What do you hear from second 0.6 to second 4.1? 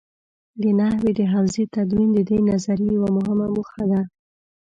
د نحوې د حوزې تدوین د دې نظریې یوه مهمه موخه ده.